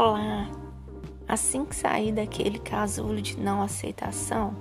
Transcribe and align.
Olá! 0.00 0.48
Assim 1.26 1.64
que 1.64 1.74
saí 1.74 2.12
daquele 2.12 2.60
casulo 2.60 3.20
de 3.20 3.36
não 3.36 3.60
aceitação, 3.60 4.54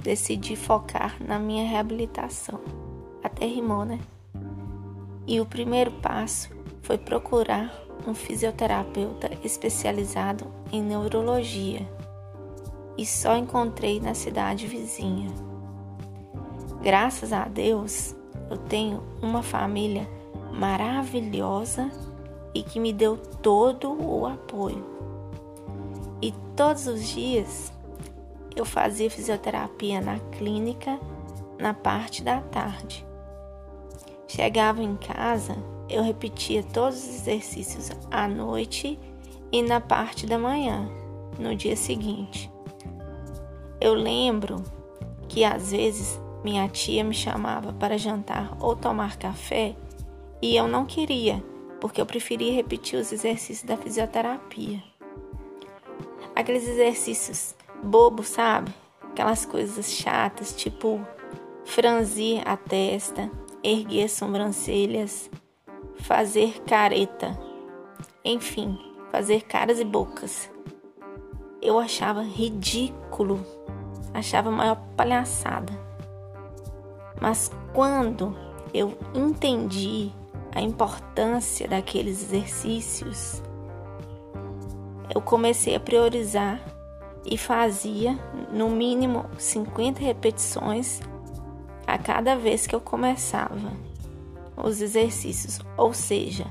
decidi 0.00 0.54
focar 0.54 1.16
na 1.20 1.36
minha 1.36 1.68
reabilitação. 1.68 2.60
Até 3.20 3.44
rimou, 3.44 3.84
né? 3.84 3.98
E 5.26 5.40
o 5.40 5.46
primeiro 5.46 5.90
passo 5.90 6.48
foi 6.80 6.96
procurar 6.96 7.74
um 8.06 8.14
fisioterapeuta 8.14 9.32
especializado 9.42 10.46
em 10.70 10.80
neurologia. 10.80 11.80
E 12.96 13.04
só 13.04 13.36
encontrei 13.36 13.98
na 13.98 14.14
cidade 14.14 14.68
vizinha. 14.68 15.28
Graças 16.84 17.32
a 17.32 17.46
Deus, 17.46 18.14
eu 18.48 18.58
tenho 18.58 19.02
uma 19.20 19.42
família 19.42 20.08
maravilhosa 20.52 21.90
e 22.54 22.62
que 22.62 22.78
me 22.78 22.92
deu 22.92 23.16
todo 23.16 23.92
o 23.92 24.26
apoio. 24.26 24.84
E 26.22 26.32
todos 26.56 26.86
os 26.86 27.06
dias 27.08 27.72
eu 28.54 28.64
fazia 28.64 29.10
fisioterapia 29.10 30.00
na 30.00 30.18
clínica 30.18 30.98
na 31.58 31.74
parte 31.74 32.22
da 32.22 32.40
tarde. 32.40 33.04
Chegava 34.28 34.82
em 34.82 34.96
casa, 34.96 35.56
eu 35.88 36.02
repetia 36.02 36.62
todos 36.62 36.96
os 36.96 37.08
exercícios 37.08 37.90
à 38.10 38.26
noite 38.26 38.98
e 39.52 39.62
na 39.62 39.80
parte 39.80 40.26
da 40.26 40.38
manhã, 40.38 40.88
no 41.38 41.54
dia 41.54 41.76
seguinte. 41.76 42.50
Eu 43.80 43.94
lembro 43.94 44.62
que 45.28 45.44
às 45.44 45.70
vezes 45.70 46.20
minha 46.42 46.68
tia 46.68 47.04
me 47.04 47.14
chamava 47.14 47.72
para 47.72 47.98
jantar 47.98 48.56
ou 48.60 48.74
tomar 48.74 49.16
café 49.16 49.74
e 50.40 50.56
eu 50.56 50.68
não 50.68 50.84
queria, 50.84 51.42
porque 51.84 52.00
eu 52.00 52.06
preferia 52.06 52.50
repetir 52.50 52.98
os 52.98 53.12
exercícios 53.12 53.62
da 53.62 53.76
fisioterapia. 53.76 54.82
Aqueles 56.34 56.66
exercícios 56.66 57.54
bobos, 57.82 58.28
sabe? 58.28 58.72
Aquelas 59.02 59.44
coisas 59.44 59.92
chatas, 59.92 60.56
tipo 60.56 61.06
franzir 61.66 62.40
a 62.48 62.56
testa, 62.56 63.30
erguer 63.62 64.04
as 64.04 64.12
sobrancelhas, 64.12 65.30
fazer 65.96 66.62
careta, 66.62 67.38
enfim, 68.24 68.78
fazer 69.10 69.42
caras 69.42 69.78
e 69.78 69.84
bocas. 69.84 70.50
Eu 71.60 71.78
achava 71.78 72.22
ridículo, 72.22 73.44
achava 74.14 74.48
a 74.48 74.52
maior 74.52 74.82
palhaçada. 74.96 75.74
Mas 77.20 77.50
quando 77.74 78.34
eu 78.72 78.96
entendi 79.14 80.10
a 80.54 80.60
importância 80.60 81.66
daqueles 81.66 82.22
exercícios, 82.22 83.42
eu 85.12 85.20
comecei 85.20 85.74
a 85.74 85.80
priorizar 85.80 86.60
e 87.26 87.36
fazia 87.36 88.18
no 88.52 88.70
mínimo 88.70 89.26
50 89.36 90.00
repetições 90.00 91.00
a 91.86 91.98
cada 91.98 92.36
vez 92.36 92.66
que 92.66 92.74
eu 92.74 92.80
começava 92.80 93.72
os 94.56 94.80
exercícios, 94.80 95.60
ou 95.76 95.92
seja, 95.92 96.46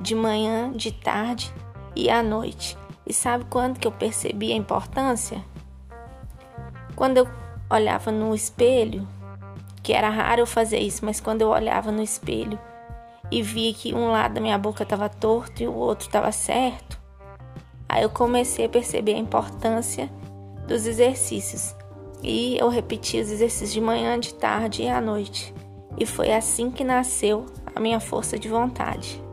de 0.00 0.14
manhã, 0.14 0.72
de 0.72 0.90
tarde 0.90 1.52
e 1.94 2.08
à 2.08 2.22
noite. 2.22 2.76
E 3.06 3.12
sabe 3.12 3.44
quando 3.50 3.78
que 3.78 3.86
eu 3.86 3.92
percebi 3.92 4.52
a 4.52 4.56
importância? 4.56 5.44
Quando 6.96 7.18
eu 7.18 7.28
olhava 7.68 8.10
no 8.10 8.34
espelho, 8.34 9.06
que 9.82 9.92
era 9.92 10.08
raro 10.08 10.40
eu 10.40 10.46
fazer 10.46 10.78
isso, 10.78 11.04
mas 11.04 11.20
quando 11.20 11.42
eu 11.42 11.48
olhava 11.48 11.92
no 11.92 12.02
espelho 12.02 12.58
e 13.30 13.42
via 13.42 13.72
que 13.72 13.94
um 13.94 14.10
lado 14.10 14.34
da 14.34 14.40
minha 14.40 14.58
boca 14.58 14.82
estava 14.82 15.08
torto 15.08 15.62
e 15.62 15.66
o 15.66 15.74
outro 15.74 16.06
estava 16.06 16.30
certo, 16.30 17.00
aí 17.88 18.02
eu 18.02 18.10
comecei 18.10 18.66
a 18.66 18.68
perceber 18.68 19.14
a 19.14 19.18
importância 19.18 20.10
dos 20.66 20.86
exercícios. 20.86 21.74
E 22.22 22.56
eu 22.58 22.68
repeti 22.68 23.20
os 23.20 23.30
exercícios 23.30 23.72
de 23.72 23.80
manhã, 23.80 24.18
de 24.18 24.34
tarde 24.34 24.82
e 24.82 24.88
à 24.88 25.00
noite. 25.00 25.54
E 25.98 26.06
foi 26.06 26.32
assim 26.32 26.70
que 26.70 26.82
nasceu 26.82 27.46
a 27.74 27.80
minha 27.80 28.00
força 28.00 28.38
de 28.38 28.48
vontade. 28.48 29.23